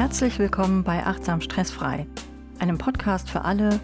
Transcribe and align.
Herzlich 0.00 0.38
willkommen 0.38 0.82
bei 0.82 1.04
Achtsam 1.04 1.42
Stressfrei, 1.42 2.06
einem 2.58 2.78
Podcast 2.78 3.28
für 3.28 3.44
alle, 3.44 3.78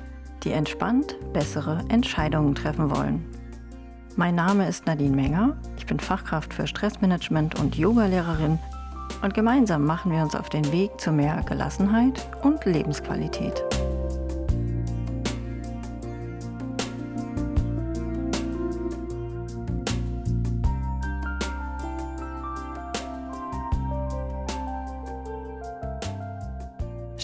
die 0.45 0.51
entspannt 0.51 1.15
bessere 1.35 1.85
Entscheidungen 1.91 2.55
treffen 2.55 2.91
wollen. 2.91 3.23
Mein 4.17 4.35
Name 4.35 4.67
ist 4.67 4.87
Nadine 4.87 5.15
Menger, 5.15 5.59
ich 5.77 5.85
bin 5.85 6.01
Fachkraft 6.01 6.55
für 6.55 6.67
Stressmanagement 6.67 7.61
und 7.61 7.77
Yogalehrerin 7.77 8.59
und 9.21 9.35
gemeinsam 9.35 9.85
machen 9.85 10.11
wir 10.11 10.23
uns 10.23 10.35
auf 10.35 10.49
den 10.49 10.73
Weg 10.73 10.99
zu 10.99 11.13
mehr 11.13 11.45
Gelassenheit 11.47 12.27
und 12.43 12.65
Lebensqualität. 12.65 13.63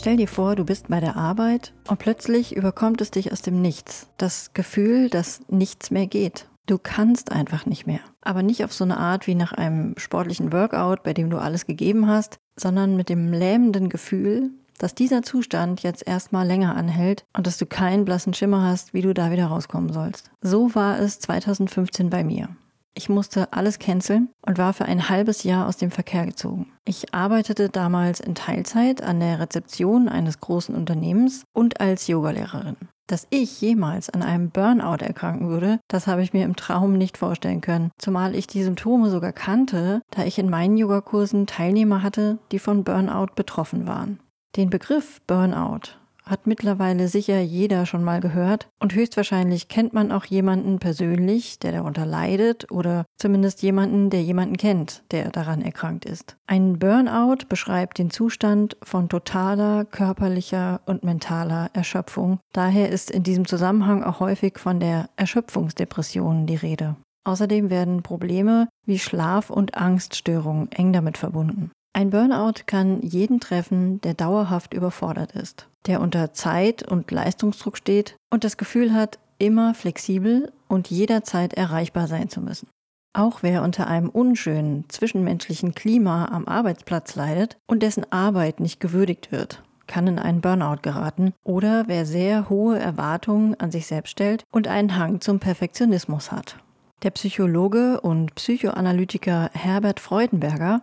Stell 0.03 0.17
dir 0.17 0.27
vor, 0.27 0.57
du 0.57 0.65
bist 0.65 0.89
bei 0.89 0.99
der 0.99 1.15
Arbeit 1.15 1.73
und 1.87 2.01
plötzlich 2.01 2.57
überkommt 2.57 3.01
es 3.01 3.13
dich 3.13 3.31
aus 3.31 3.41
dem 3.41 3.63
Nichts. 3.63 4.09
Das 4.17 4.53
Gefühl, 4.53 5.09
dass 5.09 5.43
nichts 5.49 5.93
mehr 5.93 6.09
geht. 6.09 6.49
Du 6.67 6.77
kannst 6.77 7.31
einfach 7.31 7.67
nicht 7.67 7.87
mehr. 7.87 8.01
Aber 8.21 8.43
nicht 8.43 8.65
auf 8.65 8.73
so 8.73 8.83
eine 8.83 8.97
Art 8.97 9.29
wie 9.29 9.37
nach 9.37 9.53
einem 9.53 9.95
sportlichen 9.99 10.53
Workout, 10.53 11.05
bei 11.05 11.15
dem 11.15 11.31
du 11.31 11.39
alles 11.39 11.67
gegeben 11.67 12.09
hast, 12.09 12.41
sondern 12.57 12.97
mit 12.97 13.11
dem 13.11 13.33
lähmenden 13.33 13.89
Gefühl, 13.89 14.51
dass 14.77 14.97
dieser 14.97 15.23
Zustand 15.23 15.85
jetzt 15.85 16.05
erstmal 16.05 16.49
länger 16.49 16.75
anhält 16.75 17.25
und 17.33 17.47
dass 17.47 17.57
du 17.57 17.67
keinen 17.67 18.05
blassen 18.05 18.35
Schimmer 18.35 18.65
hast, 18.65 18.95
wie 18.95 19.03
du 19.03 19.15
da 19.15 19.31
wieder 19.31 19.47
rauskommen 19.47 19.93
sollst. 19.93 20.33
So 20.41 20.75
war 20.75 20.99
es 20.99 21.21
2015 21.21 22.11
bei 22.11 22.25
mir. 22.25 22.49
Ich 22.95 23.09
musste 23.09 23.53
alles 23.53 23.79
canceln 23.79 24.29
und 24.47 24.59
war 24.59 24.75
für 24.75 24.85
ein 24.85 25.09
halbes 25.09 25.45
Jahr 25.45 25.67
aus 25.67 25.79
dem 25.79 25.91
Verkehr 25.91 26.27
gezogen. 26.27 26.73
Ich 26.85 27.15
arbeitete 27.15 27.71
damals 27.71 28.21
in 28.21 28.35
Teilzeit 28.35 29.03
an 29.03 29.21
der 29.21 29.41
Rezeption 29.41 30.09
eines 30.09 30.41
großen 30.41 30.75
Unternehmens 30.75 31.45
und 31.55 31.81
als 31.81 32.07
Yogalehrerin. 32.07 32.77
Dass 33.07 33.27
ich 33.31 33.61
jemals 33.61 34.11
an 34.11 34.23
einem 34.23 34.51
Burnout 34.51 35.05
erkranken 35.05 35.49
würde, 35.49 35.81
das 35.89 36.07
habe 36.07 36.23
ich 36.23 36.33
mir 36.33 36.45
im 36.45 36.57
Traum 36.57 36.97
nicht 36.97 37.19
vorstellen 37.19 37.61
können, 37.61 37.91
zumal 37.99 38.35
ich 38.35 38.47
die 38.47 38.63
Symptome 38.63 39.11
sogar 39.11 39.33
kannte, 39.33 40.03
da 40.11 40.25
ich 40.25 40.39
in 40.39 40.51
meinen 40.51 40.77
Yogakursen 40.77 41.47
Teilnehmer 41.47 42.03
hatte, 42.03 42.39
die 42.53 42.59
von 42.59 42.85
Burnout 42.85 43.35
betroffen 43.35 43.87
waren. 43.87 44.21
Den 44.57 44.71
Begriff 44.71 45.21
Burnout 45.27 46.02
hat 46.25 46.47
mittlerweile 46.47 47.09
sicher 47.09 47.41
jeder 47.41 47.87
schon 47.87 48.05
mal 48.05 48.21
gehört 48.21 48.69
und 48.79 48.95
höchstwahrscheinlich 48.95 49.69
kennt 49.69 49.93
man 49.93 50.13
auch 50.13 50.25
jemanden 50.25 50.79
persönlich, 50.79 51.59
der 51.59 51.73
darunter 51.73 52.07
leidet 52.07 52.71
oder 52.71 53.05
zumindest 53.17 53.63
jemanden, 53.63 54.11
der 54.11 54.23
jemanden 54.23 54.57
kennt, 54.57 55.03
der 55.11 55.31
daran 55.31 55.63
erkrankt 55.63 56.05
ist. 56.05 56.37
Ein 56.47 56.79
Burnout 56.79 57.47
beschreibt 57.49 57.99
den 57.99 58.11
Zustand 58.11 58.77
von 58.83 59.09
totaler 59.09 59.85
körperlicher 59.85 60.81
und 60.87 61.05
mentaler 61.05 61.71
Erschöpfung. 61.73 62.39
Daher 62.53 62.89
ist 62.91 63.11
in 63.11 63.23
diesem 63.23 63.47
Zusammenhang 63.47 64.03
auch 64.03 64.21
häufig 64.21 64.59
von 64.59 64.81
der 64.81 65.11
Erschöpfungsdepression 65.17 66.47
die 66.47 66.57
Rede. 66.57 66.97
Außerdem 67.25 67.71
werden 67.71 68.03
Probleme 68.03 68.69
wie 68.85 68.99
Schlaf- 68.99 69.51
und 69.51 69.77
Angststörungen 69.77 70.71
eng 70.73 70.93
damit 70.93 71.19
verbunden. 71.19 71.71
Ein 71.95 72.11
Burnout 72.11 72.65
kann 72.67 73.03
jeden 73.03 73.39
treffen, 73.39 74.01
der 74.01 74.15
dauerhaft 74.15 74.73
überfordert 74.73 75.33
ist, 75.33 75.69
der 75.87 76.01
unter 76.01 76.33
Zeit- 76.33 76.91
und 76.91 77.11
Leistungsdruck 77.11 77.77
steht 77.77 78.17
und 78.31 78.45
das 78.45 78.57
Gefühl 78.57 78.95
hat, 78.95 79.19
immer 79.39 79.75
flexibel 79.75 80.51
und 80.69 80.89
jederzeit 80.89 81.53
erreichbar 81.53 82.07
sein 82.07 82.31
zu 82.31 82.41
müssen. 82.41 82.69
Auch 83.13 83.43
wer 83.43 83.63
unter 83.63 83.89
einem 83.89 84.09
unschönen 84.09 84.89
zwischenmenschlichen 84.89 85.75
Klima 85.75 86.27
am 86.27 86.49
Arbeitsplatz 86.49 87.15
leidet 87.15 87.59
und 87.67 87.83
dessen 87.83 88.11
Arbeit 88.11 88.59
nicht 88.59 88.81
gewürdigt 88.81 89.31
wird, 89.31 89.63
kann 89.87 90.07
in 90.07 90.19
einen 90.19 90.41
Burnout 90.41 90.79
geraten 90.81 91.35
oder 91.45 91.85
wer 91.89 92.07
sehr 92.07 92.49
hohe 92.49 92.79
Erwartungen 92.79 93.55
an 93.61 93.71
sich 93.71 93.87
selbst 93.87 94.13
stellt 94.13 94.45
und 94.51 94.67
einen 94.67 94.97
Hang 94.97 95.21
zum 95.21 95.41
Perfektionismus 95.41 96.33
hat. 96.33 96.57
Der 97.03 97.11
Psychologe 97.11 98.01
und 98.01 98.35
Psychoanalytiker 98.37 99.51
Herbert 99.53 100.01
Freudenberger 100.01 100.81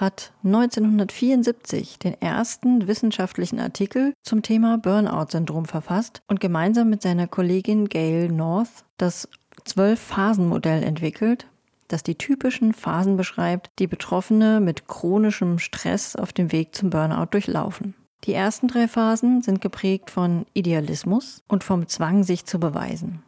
hat 0.00 0.32
1974 0.44 1.98
den 1.98 2.20
ersten 2.20 2.86
wissenschaftlichen 2.86 3.60
Artikel 3.60 4.14
zum 4.22 4.42
Thema 4.42 4.78
Burnout-Syndrom 4.78 5.66
verfasst 5.66 6.22
und 6.28 6.40
gemeinsam 6.40 6.88
mit 6.88 7.02
seiner 7.02 7.26
Kollegin 7.26 7.88
Gail 7.88 8.28
North 8.28 8.84
das 8.96 9.28
Zwölf-Phasen-Modell 9.64 10.82
entwickelt, 10.82 11.46
das 11.88 12.02
die 12.02 12.14
typischen 12.14 12.72
Phasen 12.72 13.16
beschreibt, 13.16 13.70
die 13.78 13.86
Betroffene 13.86 14.60
mit 14.60 14.86
chronischem 14.86 15.58
Stress 15.58 16.16
auf 16.16 16.32
dem 16.32 16.52
Weg 16.52 16.74
zum 16.74 16.90
Burnout 16.90 17.26
durchlaufen. 17.30 17.94
Die 18.24 18.34
ersten 18.34 18.68
drei 18.68 18.88
Phasen 18.88 19.42
sind 19.42 19.60
geprägt 19.60 20.10
von 20.10 20.46
Idealismus 20.52 21.42
und 21.48 21.64
vom 21.64 21.86
Zwang, 21.88 22.24
sich 22.24 22.44
zu 22.44 22.58
beweisen. 22.58 23.22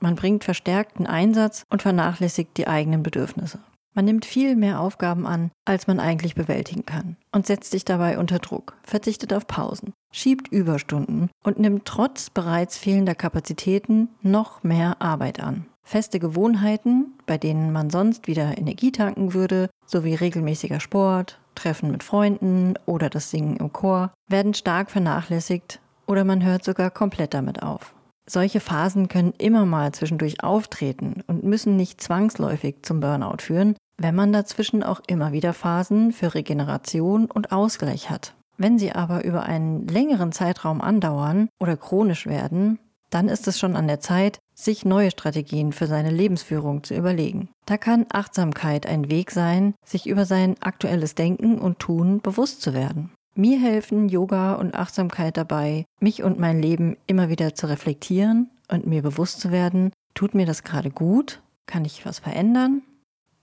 Man 0.00 0.16
bringt 0.16 0.44
verstärkten 0.44 1.06
Einsatz 1.06 1.64
und 1.70 1.80
vernachlässigt 1.80 2.56
die 2.56 2.66
eigenen 2.66 3.02
Bedürfnisse. 3.02 3.60
Man 3.94 4.06
nimmt 4.06 4.24
viel 4.24 4.56
mehr 4.56 4.80
Aufgaben 4.80 5.26
an, 5.26 5.50
als 5.66 5.86
man 5.86 6.00
eigentlich 6.00 6.34
bewältigen 6.34 6.86
kann 6.86 7.16
und 7.30 7.46
setzt 7.46 7.70
sich 7.70 7.84
dabei 7.84 8.18
unter 8.18 8.38
Druck, 8.38 8.76
verzichtet 8.84 9.34
auf 9.34 9.46
Pausen, 9.46 9.92
schiebt 10.12 10.48
Überstunden 10.48 11.30
und 11.44 11.58
nimmt 11.58 11.84
trotz 11.84 12.30
bereits 12.30 12.78
fehlender 12.78 13.14
Kapazitäten 13.14 14.08
noch 14.22 14.62
mehr 14.62 15.02
Arbeit 15.02 15.40
an. 15.40 15.66
Feste 15.84 16.20
Gewohnheiten, 16.20 17.12
bei 17.26 17.36
denen 17.36 17.72
man 17.72 17.90
sonst 17.90 18.28
wieder 18.28 18.56
Energie 18.56 18.92
tanken 18.92 19.34
würde, 19.34 19.68
sowie 19.84 20.14
regelmäßiger 20.14 20.80
Sport, 20.80 21.38
Treffen 21.54 21.90
mit 21.90 22.02
Freunden 22.02 22.74
oder 22.86 23.10
das 23.10 23.30
Singen 23.30 23.56
im 23.56 23.72
Chor, 23.72 24.12
werden 24.28 24.54
stark 24.54 24.90
vernachlässigt 24.90 25.80
oder 26.06 26.24
man 26.24 26.42
hört 26.42 26.64
sogar 26.64 26.90
komplett 26.90 27.34
damit 27.34 27.62
auf. 27.62 27.94
Solche 28.28 28.60
Phasen 28.60 29.08
können 29.08 29.34
immer 29.38 29.66
mal 29.66 29.92
zwischendurch 29.92 30.42
auftreten 30.44 31.22
und 31.26 31.44
müssen 31.44 31.76
nicht 31.76 32.00
zwangsläufig 32.00 32.76
zum 32.82 33.00
Burnout 33.00 33.38
führen, 33.40 33.76
wenn 33.98 34.14
man 34.14 34.32
dazwischen 34.32 34.82
auch 34.82 35.00
immer 35.06 35.32
wieder 35.32 35.52
Phasen 35.52 36.12
für 36.12 36.34
Regeneration 36.34 37.26
und 37.26 37.52
Ausgleich 37.52 38.10
hat. 38.10 38.34
Wenn 38.58 38.78
sie 38.78 38.92
aber 38.92 39.24
über 39.24 39.42
einen 39.42 39.86
längeren 39.88 40.32
Zeitraum 40.32 40.80
andauern 40.80 41.48
oder 41.58 41.76
chronisch 41.76 42.26
werden, 42.26 42.78
dann 43.10 43.28
ist 43.28 43.46
es 43.46 43.58
schon 43.58 43.76
an 43.76 43.88
der 43.88 44.00
Zeit, 44.00 44.38
sich 44.54 44.84
neue 44.84 45.10
Strategien 45.10 45.72
für 45.72 45.86
seine 45.86 46.10
Lebensführung 46.10 46.82
zu 46.82 46.94
überlegen. 46.94 47.48
Da 47.66 47.76
kann 47.76 48.06
Achtsamkeit 48.10 48.86
ein 48.86 49.10
Weg 49.10 49.30
sein, 49.30 49.74
sich 49.84 50.06
über 50.06 50.24
sein 50.24 50.56
aktuelles 50.60 51.14
Denken 51.14 51.58
und 51.58 51.78
Tun 51.78 52.20
bewusst 52.20 52.62
zu 52.62 52.72
werden. 52.72 53.10
Mir 53.34 53.58
helfen 53.58 54.10
Yoga 54.10 54.54
und 54.54 54.74
Achtsamkeit 54.74 55.38
dabei, 55.38 55.86
mich 56.00 56.22
und 56.22 56.38
mein 56.38 56.60
Leben 56.60 56.98
immer 57.06 57.30
wieder 57.30 57.54
zu 57.54 57.66
reflektieren 57.66 58.50
und 58.70 58.86
mir 58.86 59.00
bewusst 59.00 59.40
zu 59.40 59.50
werden, 59.50 59.90
tut 60.14 60.34
mir 60.34 60.44
das 60.44 60.64
gerade 60.64 60.90
gut? 60.90 61.40
Kann 61.66 61.86
ich 61.86 62.04
was 62.04 62.18
verändern? 62.18 62.82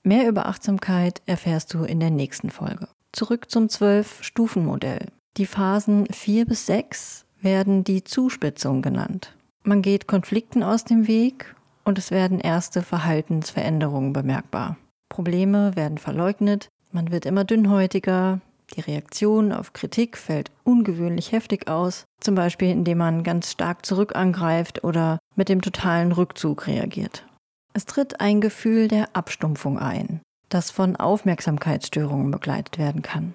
Mehr 0.03 0.29
über 0.29 0.45
Achtsamkeit 0.45 1.23
erfährst 1.25 1.73
du 1.73 1.83
in 1.83 1.99
der 1.99 2.11
nächsten 2.11 2.51
Folge. 2.51 2.87
Zurück 3.13 3.49
zum 3.49 3.67
Zwölf-Stufen-Modell. 3.67 5.07
Die 5.37 5.47
Phasen 5.47 6.05
4 6.05 6.45
bis 6.45 6.67
6 6.67 7.25
werden 7.41 7.83
die 7.83 8.03
Zuspitzung 8.03 8.83
genannt. 8.83 9.35
Man 9.63 9.81
geht 9.81 10.07
Konflikten 10.07 10.61
aus 10.61 10.83
dem 10.83 11.07
Weg 11.07 11.55
und 11.83 11.97
es 11.97 12.11
werden 12.11 12.39
erste 12.39 12.83
Verhaltensveränderungen 12.83 14.13
bemerkbar. 14.13 14.77
Probleme 15.09 15.75
werden 15.75 15.97
verleugnet, 15.97 16.69
man 16.91 17.11
wird 17.11 17.25
immer 17.25 17.43
dünnhäutiger, 17.43 18.39
die 18.75 18.81
Reaktion 18.81 19.51
auf 19.51 19.73
Kritik 19.73 20.17
fällt 20.17 20.51
ungewöhnlich 20.63 21.31
heftig 21.31 21.67
aus, 21.67 22.05
zum 22.19 22.35
Beispiel 22.35 22.69
indem 22.69 22.99
man 22.99 23.23
ganz 23.23 23.51
stark 23.51 23.85
zurück 23.85 24.15
angreift 24.15 24.83
oder 24.83 25.19
mit 25.35 25.49
dem 25.49 25.61
totalen 25.61 26.11
Rückzug 26.11 26.67
reagiert. 26.67 27.25
Es 27.73 27.85
tritt 27.85 28.19
ein 28.19 28.41
Gefühl 28.41 28.87
der 28.87 29.15
Abstumpfung 29.15 29.77
ein, 29.77 30.21
das 30.49 30.71
von 30.71 30.95
Aufmerksamkeitsstörungen 30.95 32.31
begleitet 32.31 32.77
werden 32.77 33.01
kann. 33.01 33.33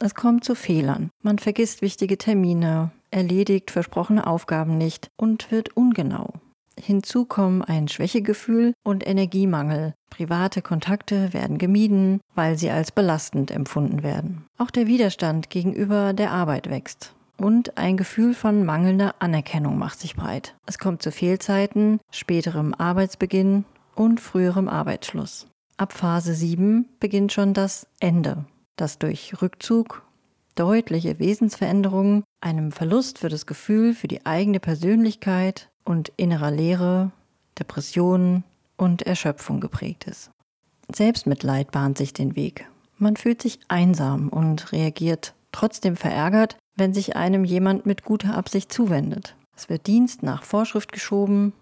Es 0.00 0.14
kommt 0.14 0.44
zu 0.44 0.54
Fehlern. 0.54 1.10
Man 1.22 1.38
vergisst 1.38 1.82
wichtige 1.82 2.16
Termine, 2.16 2.90
erledigt 3.10 3.70
versprochene 3.70 4.26
Aufgaben 4.26 4.78
nicht 4.78 5.08
und 5.16 5.50
wird 5.50 5.76
ungenau. 5.76 6.39
Hinzu 6.78 7.24
kommen 7.24 7.62
ein 7.62 7.88
Schwächegefühl 7.88 8.74
und 8.82 9.06
Energiemangel. 9.06 9.94
Private 10.10 10.62
Kontakte 10.62 11.32
werden 11.32 11.58
gemieden, 11.58 12.20
weil 12.34 12.58
sie 12.58 12.70
als 12.70 12.92
belastend 12.92 13.50
empfunden 13.50 14.02
werden. 14.02 14.46
Auch 14.58 14.70
der 14.70 14.86
Widerstand 14.86 15.50
gegenüber 15.50 16.12
der 16.12 16.30
Arbeit 16.32 16.70
wächst. 16.70 17.14
Und 17.36 17.78
ein 17.78 17.96
Gefühl 17.96 18.34
von 18.34 18.66
mangelnder 18.66 19.14
Anerkennung 19.18 19.78
macht 19.78 19.98
sich 19.98 20.14
breit. 20.14 20.56
Es 20.66 20.78
kommt 20.78 21.02
zu 21.02 21.10
Fehlzeiten, 21.10 21.98
späterem 22.10 22.74
Arbeitsbeginn 22.74 23.64
und 23.94 24.20
früherem 24.20 24.68
Arbeitsschluss. 24.68 25.46
Ab 25.78 25.94
Phase 25.94 26.34
7 26.34 26.86
beginnt 27.00 27.32
schon 27.32 27.54
das 27.54 27.86
Ende, 28.00 28.44
das 28.76 28.98
durch 28.98 29.40
Rückzug, 29.40 30.02
deutliche 30.54 31.18
Wesensveränderungen, 31.18 32.24
einem 32.40 32.72
Verlust 32.72 33.18
für 33.18 33.28
das 33.28 33.46
Gefühl 33.46 33.94
für 33.94 34.08
die 34.08 34.26
eigene 34.26 34.60
Persönlichkeit 34.60 35.70
und 35.84 36.12
innerer 36.16 36.50
Leere, 36.50 37.12
Depressionen 37.58 38.44
und 38.76 39.02
Erschöpfung 39.02 39.60
geprägt 39.60 40.04
ist. 40.06 40.30
Selbstmitleid 40.94 41.70
bahnt 41.70 41.98
sich 41.98 42.12
den 42.12 42.36
Weg. 42.36 42.66
Man 42.98 43.16
fühlt 43.16 43.42
sich 43.42 43.60
einsam 43.68 44.28
und 44.28 44.72
reagiert 44.72 45.34
trotzdem 45.52 45.96
verärgert, 45.96 46.56
wenn 46.76 46.94
sich 46.94 47.16
einem 47.16 47.44
jemand 47.44 47.86
mit 47.86 48.04
guter 48.04 48.34
Absicht 48.34 48.72
zuwendet. 48.72 49.36
Es 49.56 49.68
wird 49.68 49.86
Dienst 49.86 50.22
nach 50.22 50.42
Vorschrift 50.42 50.92
geschoben, 50.92 51.52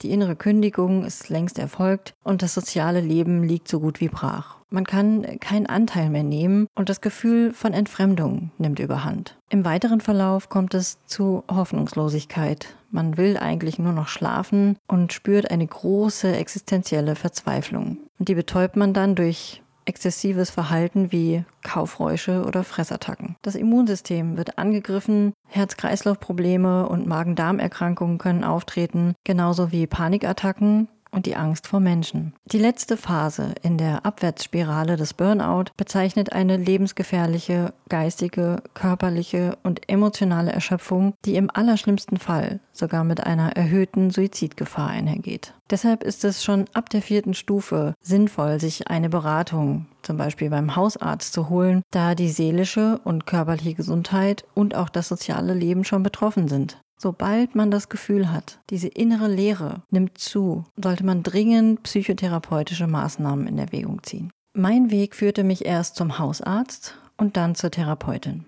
die 0.00 0.10
innere 0.10 0.36
Kündigung 0.36 1.04
ist 1.04 1.28
längst 1.28 1.58
erfolgt 1.58 2.14
und 2.24 2.42
das 2.42 2.54
soziale 2.54 3.00
Leben 3.00 3.44
liegt 3.44 3.68
so 3.68 3.78
gut 3.78 4.00
wie 4.00 4.08
brach. 4.08 4.61
Man 4.72 4.84
kann 4.84 5.38
keinen 5.38 5.66
Anteil 5.66 6.08
mehr 6.08 6.22
nehmen 6.22 6.66
und 6.74 6.88
das 6.88 7.02
Gefühl 7.02 7.52
von 7.52 7.74
Entfremdung 7.74 8.50
nimmt 8.56 8.78
überhand. 8.78 9.36
Im 9.50 9.66
weiteren 9.66 10.00
Verlauf 10.00 10.48
kommt 10.48 10.72
es 10.72 11.04
zu 11.04 11.44
Hoffnungslosigkeit. 11.50 12.74
Man 12.90 13.18
will 13.18 13.36
eigentlich 13.36 13.78
nur 13.78 13.92
noch 13.92 14.08
schlafen 14.08 14.78
und 14.88 15.12
spürt 15.12 15.50
eine 15.50 15.66
große 15.66 16.34
existenzielle 16.34 17.16
Verzweiflung. 17.16 17.98
Und 18.18 18.28
die 18.28 18.34
betäubt 18.34 18.76
man 18.76 18.94
dann 18.94 19.14
durch 19.14 19.62
exzessives 19.84 20.50
Verhalten 20.50 21.12
wie 21.12 21.44
Kaufräusche 21.62 22.44
oder 22.44 22.64
Fressattacken. 22.64 23.36
Das 23.42 23.56
Immunsystem 23.56 24.36
wird 24.36 24.58
angegriffen, 24.58 25.34
Herz-Kreislauf-Probleme 25.48 26.88
und 26.88 27.06
Magen-Darm-Erkrankungen 27.06 28.18
können 28.18 28.44
auftreten, 28.44 29.14
genauso 29.24 29.70
wie 29.72 29.86
Panikattacken 29.86 30.88
und 31.12 31.26
die 31.26 31.36
Angst 31.36 31.66
vor 31.66 31.80
Menschen. 31.80 32.32
Die 32.46 32.58
letzte 32.58 32.96
Phase 32.96 33.54
in 33.62 33.78
der 33.78 34.04
Abwärtsspirale 34.04 34.96
des 34.96 35.14
Burnout 35.14 35.66
bezeichnet 35.76 36.32
eine 36.32 36.56
lebensgefährliche 36.56 37.72
geistige, 37.88 38.62
körperliche 38.74 39.58
und 39.62 39.88
emotionale 39.88 40.50
Erschöpfung, 40.50 41.14
die 41.24 41.36
im 41.36 41.50
allerschlimmsten 41.52 42.16
Fall 42.16 42.60
sogar 42.72 43.04
mit 43.04 43.22
einer 43.22 43.56
erhöhten 43.56 44.10
Suizidgefahr 44.10 44.88
einhergeht. 44.88 45.54
Deshalb 45.70 46.02
ist 46.02 46.24
es 46.24 46.42
schon 46.42 46.64
ab 46.72 46.88
der 46.90 47.02
vierten 47.02 47.34
Stufe 47.34 47.94
sinnvoll, 48.00 48.60
sich 48.60 48.88
eine 48.88 49.08
Beratung, 49.08 49.86
zum 50.02 50.16
Beispiel 50.16 50.50
beim 50.50 50.74
Hausarzt, 50.74 51.32
zu 51.32 51.48
holen, 51.48 51.82
da 51.90 52.14
die 52.14 52.28
seelische 52.28 53.00
und 53.04 53.26
körperliche 53.26 53.74
Gesundheit 53.74 54.44
und 54.54 54.74
auch 54.74 54.88
das 54.88 55.08
soziale 55.08 55.54
Leben 55.54 55.84
schon 55.84 56.02
betroffen 56.02 56.48
sind. 56.48 56.78
Sobald 57.02 57.56
man 57.56 57.72
das 57.72 57.88
Gefühl 57.88 58.30
hat, 58.30 58.60
diese 58.70 58.86
innere 58.86 59.26
Leere 59.26 59.82
nimmt 59.90 60.18
zu, 60.18 60.62
sollte 60.80 61.04
man 61.04 61.24
dringend 61.24 61.82
psychotherapeutische 61.82 62.86
Maßnahmen 62.86 63.48
in 63.48 63.58
Erwägung 63.58 64.04
ziehen. 64.04 64.30
Mein 64.54 64.92
Weg 64.92 65.16
führte 65.16 65.42
mich 65.42 65.64
erst 65.64 65.96
zum 65.96 66.20
Hausarzt 66.20 66.96
und 67.16 67.36
dann 67.36 67.56
zur 67.56 67.72
Therapeutin. 67.72 68.44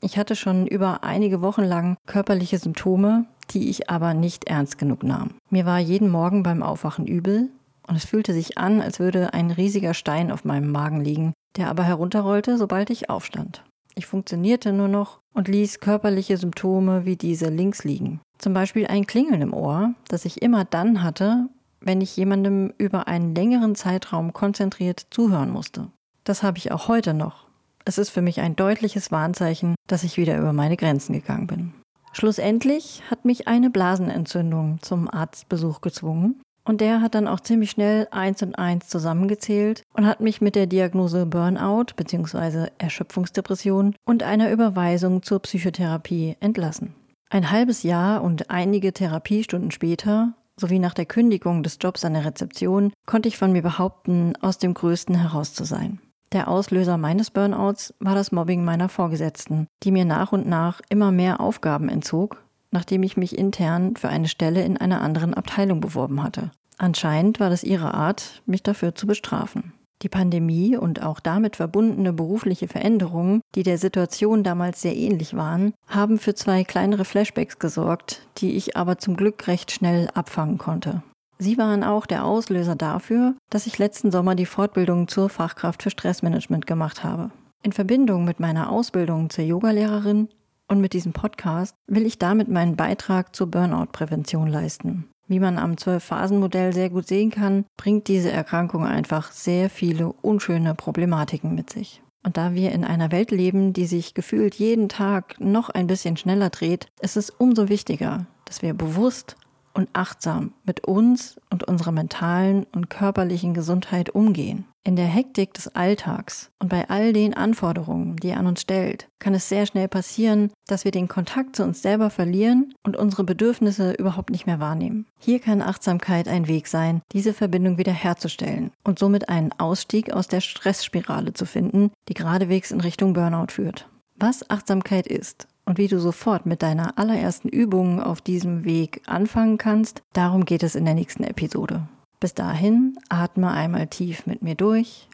Ich 0.00 0.16
hatte 0.16 0.36
schon 0.36 0.66
über 0.66 1.04
einige 1.04 1.42
Wochen 1.42 1.64
lang 1.64 1.98
körperliche 2.06 2.56
Symptome, 2.56 3.26
die 3.50 3.68
ich 3.68 3.90
aber 3.90 4.14
nicht 4.14 4.48
ernst 4.48 4.78
genug 4.78 5.02
nahm. 5.02 5.34
Mir 5.50 5.66
war 5.66 5.78
jeden 5.78 6.08
Morgen 6.08 6.42
beim 6.42 6.62
Aufwachen 6.62 7.06
übel 7.06 7.50
und 7.86 7.94
es 7.94 8.06
fühlte 8.06 8.32
sich 8.32 8.56
an, 8.56 8.80
als 8.80 9.00
würde 9.00 9.34
ein 9.34 9.50
riesiger 9.50 9.92
Stein 9.92 10.30
auf 10.30 10.46
meinem 10.46 10.72
Magen 10.72 11.02
liegen, 11.02 11.34
der 11.58 11.68
aber 11.68 11.82
herunterrollte, 11.82 12.56
sobald 12.56 12.88
ich 12.88 13.10
aufstand. 13.10 13.62
Ich 13.98 14.06
funktionierte 14.06 14.72
nur 14.72 14.88
noch 14.88 15.20
und 15.32 15.48
ließ 15.48 15.80
körperliche 15.80 16.36
Symptome 16.36 17.06
wie 17.06 17.16
diese 17.16 17.48
links 17.48 17.82
liegen. 17.82 18.20
Zum 18.38 18.52
Beispiel 18.52 18.86
ein 18.86 19.06
Klingeln 19.06 19.40
im 19.40 19.54
Ohr, 19.54 19.94
das 20.08 20.26
ich 20.26 20.42
immer 20.42 20.66
dann 20.66 21.02
hatte, 21.02 21.48
wenn 21.80 22.02
ich 22.02 22.16
jemandem 22.16 22.74
über 22.76 23.08
einen 23.08 23.34
längeren 23.34 23.74
Zeitraum 23.74 24.34
konzentriert 24.34 25.06
zuhören 25.10 25.50
musste. 25.50 25.88
Das 26.24 26.42
habe 26.42 26.58
ich 26.58 26.72
auch 26.72 26.88
heute 26.88 27.14
noch. 27.14 27.46
Es 27.86 27.96
ist 27.96 28.10
für 28.10 28.22
mich 28.22 28.40
ein 28.40 28.54
deutliches 28.54 29.10
Warnzeichen, 29.12 29.74
dass 29.86 30.04
ich 30.04 30.18
wieder 30.18 30.36
über 30.36 30.52
meine 30.52 30.76
Grenzen 30.76 31.14
gegangen 31.14 31.46
bin. 31.46 31.72
Schlussendlich 32.12 33.02
hat 33.10 33.24
mich 33.24 33.48
eine 33.48 33.70
Blasenentzündung 33.70 34.78
zum 34.82 35.08
Arztbesuch 35.10 35.80
gezwungen 35.80 36.40
und 36.66 36.80
der 36.80 37.00
hat 37.00 37.14
dann 37.14 37.28
auch 37.28 37.40
ziemlich 37.40 37.70
schnell 37.70 38.08
eins 38.10 38.42
und 38.42 38.58
eins 38.58 38.88
zusammengezählt 38.88 39.82
und 39.94 40.06
hat 40.06 40.20
mich 40.20 40.40
mit 40.40 40.56
der 40.56 40.66
Diagnose 40.66 41.24
Burnout 41.24 41.94
bzw. 41.96 42.68
Erschöpfungsdepression 42.78 43.94
und 44.04 44.22
einer 44.22 44.50
Überweisung 44.50 45.22
zur 45.22 45.40
Psychotherapie 45.40 46.36
entlassen. 46.40 46.94
Ein 47.30 47.50
halbes 47.50 47.82
Jahr 47.82 48.22
und 48.22 48.50
einige 48.50 48.92
Therapiestunden 48.92 49.70
später 49.70 50.34
sowie 50.56 50.78
nach 50.78 50.94
der 50.94 51.06
Kündigung 51.06 51.62
des 51.62 51.78
Jobs 51.80 52.04
an 52.04 52.14
der 52.14 52.24
Rezeption 52.24 52.92
konnte 53.06 53.28
ich 53.28 53.38
von 53.38 53.52
mir 53.52 53.62
behaupten, 53.62 54.34
aus 54.40 54.58
dem 54.58 54.74
Größten 54.74 55.14
heraus 55.14 55.54
zu 55.54 55.64
sein. 55.64 56.00
Der 56.32 56.48
Auslöser 56.48 56.96
meines 56.96 57.30
Burnouts 57.30 57.94
war 58.00 58.14
das 58.14 58.32
Mobbing 58.32 58.64
meiner 58.64 58.88
Vorgesetzten, 58.88 59.68
die 59.84 59.92
mir 59.92 60.04
nach 60.04 60.32
und 60.32 60.46
nach 60.46 60.80
immer 60.88 61.12
mehr 61.12 61.40
Aufgaben 61.40 61.88
entzog 61.88 62.42
nachdem 62.70 63.02
ich 63.02 63.16
mich 63.16 63.36
intern 63.36 63.96
für 63.96 64.08
eine 64.08 64.28
Stelle 64.28 64.64
in 64.64 64.76
einer 64.76 65.00
anderen 65.00 65.34
Abteilung 65.34 65.80
beworben 65.80 66.22
hatte. 66.22 66.50
Anscheinend 66.78 67.40
war 67.40 67.50
das 67.50 67.64
ihre 67.64 67.94
Art, 67.94 68.42
mich 68.46 68.62
dafür 68.62 68.94
zu 68.94 69.06
bestrafen. 69.06 69.72
Die 70.02 70.10
Pandemie 70.10 70.76
und 70.76 71.02
auch 71.02 71.20
damit 71.20 71.56
verbundene 71.56 72.12
berufliche 72.12 72.68
Veränderungen, 72.68 73.40
die 73.54 73.62
der 73.62 73.78
Situation 73.78 74.42
damals 74.42 74.82
sehr 74.82 74.94
ähnlich 74.94 75.34
waren, 75.34 75.72
haben 75.86 76.18
für 76.18 76.34
zwei 76.34 76.64
kleinere 76.64 77.06
Flashbacks 77.06 77.58
gesorgt, 77.58 78.28
die 78.38 78.56
ich 78.56 78.76
aber 78.76 78.98
zum 78.98 79.16
Glück 79.16 79.46
recht 79.46 79.72
schnell 79.72 80.08
abfangen 80.12 80.58
konnte. 80.58 81.02
Sie 81.38 81.56
waren 81.56 81.82
auch 81.82 82.06
der 82.06 82.24
Auslöser 82.24 82.76
dafür, 82.76 83.34
dass 83.50 83.66
ich 83.66 83.78
letzten 83.78 84.10
Sommer 84.10 84.34
die 84.34 84.46
Fortbildung 84.46 85.08
zur 85.08 85.28
Fachkraft 85.28 85.82
für 85.82 85.90
Stressmanagement 85.90 86.66
gemacht 86.66 87.02
habe. 87.02 87.30
In 87.62 87.72
Verbindung 87.72 88.24
mit 88.24 88.38
meiner 88.38 88.70
Ausbildung 88.70 89.30
zur 89.30 89.44
Yogalehrerin 89.44 90.28
und 90.68 90.80
mit 90.80 90.92
diesem 90.92 91.12
Podcast 91.12 91.74
will 91.86 92.06
ich 92.06 92.18
damit 92.18 92.48
meinen 92.48 92.76
Beitrag 92.76 93.34
zur 93.34 93.50
Burnout-Prävention 93.50 94.48
leisten. 94.48 95.08
Wie 95.28 95.40
man 95.40 95.58
am 95.58 95.76
Zwölf-Phasen-Modell 95.76 96.72
sehr 96.72 96.90
gut 96.90 97.08
sehen 97.08 97.30
kann, 97.30 97.64
bringt 97.76 98.06
diese 98.08 98.30
Erkrankung 98.30 98.84
einfach 98.84 99.32
sehr 99.32 99.70
viele 99.70 100.12
unschöne 100.12 100.74
Problematiken 100.74 101.54
mit 101.54 101.70
sich. 101.70 102.02
Und 102.24 102.36
da 102.36 102.54
wir 102.54 102.72
in 102.72 102.84
einer 102.84 103.12
Welt 103.12 103.30
leben, 103.30 103.72
die 103.72 103.86
sich 103.86 104.14
gefühlt 104.14 104.56
jeden 104.56 104.88
Tag 104.88 105.40
noch 105.40 105.70
ein 105.70 105.86
bisschen 105.86 106.16
schneller 106.16 106.50
dreht, 106.50 106.88
ist 107.00 107.16
es 107.16 107.30
umso 107.30 107.68
wichtiger, 107.68 108.26
dass 108.44 108.62
wir 108.62 108.74
bewusst 108.74 109.36
und 109.74 109.88
achtsam 109.92 110.52
mit 110.64 110.84
uns 110.86 111.36
und 111.50 111.64
unserer 111.64 111.92
mentalen 111.92 112.66
und 112.74 112.90
körperlichen 112.90 113.54
Gesundheit 113.54 114.10
umgehen. 114.10 114.64
In 114.86 114.94
der 114.94 115.06
Hektik 115.06 115.52
des 115.52 115.74
Alltags 115.74 116.52
und 116.60 116.68
bei 116.68 116.88
all 116.88 117.12
den 117.12 117.34
Anforderungen, 117.34 118.14
die 118.18 118.28
er 118.28 118.38
an 118.38 118.46
uns 118.46 118.60
stellt, 118.60 119.08
kann 119.18 119.34
es 119.34 119.48
sehr 119.48 119.66
schnell 119.66 119.88
passieren, 119.88 120.52
dass 120.68 120.84
wir 120.84 120.92
den 120.92 121.08
Kontakt 121.08 121.56
zu 121.56 121.64
uns 121.64 121.82
selber 121.82 122.08
verlieren 122.08 122.72
und 122.84 122.96
unsere 122.96 123.24
Bedürfnisse 123.24 123.94
überhaupt 123.94 124.30
nicht 124.30 124.46
mehr 124.46 124.60
wahrnehmen. 124.60 125.06
Hier 125.18 125.40
kann 125.40 125.60
Achtsamkeit 125.60 126.28
ein 126.28 126.46
Weg 126.46 126.68
sein, 126.68 127.02
diese 127.10 127.34
Verbindung 127.34 127.78
wiederherzustellen 127.78 128.70
und 128.84 129.00
somit 129.00 129.28
einen 129.28 129.50
Ausstieg 129.58 130.12
aus 130.12 130.28
der 130.28 130.40
Stressspirale 130.40 131.32
zu 131.32 131.46
finden, 131.46 131.90
die 132.08 132.14
geradewegs 132.14 132.70
in 132.70 132.80
Richtung 132.80 133.12
Burnout 133.12 133.50
führt. 133.50 133.88
Was 134.14 134.48
Achtsamkeit 134.48 135.08
ist 135.08 135.48
und 135.64 135.78
wie 135.78 135.88
du 135.88 135.98
sofort 135.98 136.46
mit 136.46 136.62
deiner 136.62 136.96
allerersten 136.96 137.48
Übung 137.48 138.00
auf 138.00 138.20
diesem 138.20 138.64
Weg 138.64 139.02
anfangen 139.06 139.58
kannst, 139.58 140.02
darum 140.12 140.44
geht 140.44 140.62
es 140.62 140.76
in 140.76 140.84
der 140.84 140.94
nächsten 140.94 141.24
Episode. 141.24 141.88
Bis 142.18 142.34
dahin 142.34 142.96
atme 143.08 143.50
einmal 143.50 143.88
tief 143.88 144.26
mit 144.26 144.42
mir 144.42 144.54
durch. 144.54 145.08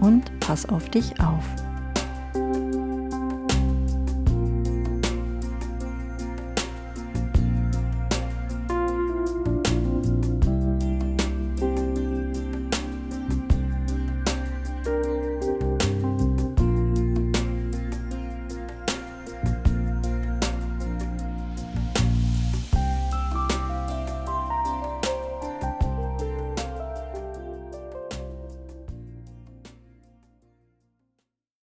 Und 0.00 0.38
pass 0.40 0.68
auf 0.68 0.88
dich 0.88 1.20
auf. 1.20 1.44